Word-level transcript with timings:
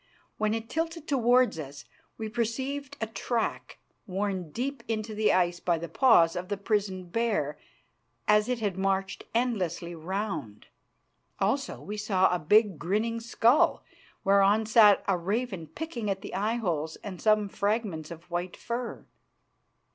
When 0.39 0.55
it 0.55 0.67
tilted 0.67 1.07
towards 1.07 1.59
us 1.59 1.85
we 2.17 2.27
perceived 2.27 2.97
a 2.99 3.05
track 3.05 3.77
worn 4.07 4.49
deep 4.51 4.81
into 4.87 5.13
the 5.13 5.31
ice 5.31 5.59
by 5.59 5.77
the 5.77 5.87
paws 5.87 6.35
of 6.35 6.47
the 6.49 6.57
prisoned 6.57 7.11
bear 7.11 7.59
as 8.27 8.49
it 8.49 8.57
had 8.61 8.79
marched 8.79 9.25
endlessly 9.35 9.93
round. 9.93 10.65
Also 11.37 11.79
we 11.79 11.97
saw 11.97 12.33
a 12.33 12.39
big 12.39 12.79
grinning 12.79 13.19
skull, 13.19 13.83
whereon 14.23 14.65
sat 14.65 15.03
a 15.07 15.15
raven 15.15 15.67
picking 15.67 16.09
at 16.09 16.21
the 16.21 16.33
eye 16.33 16.55
holes, 16.55 16.95
and 17.03 17.21
some 17.21 17.47
fragments 17.47 18.09
of 18.09 18.23
white 18.31 18.57
fur. 18.57 19.05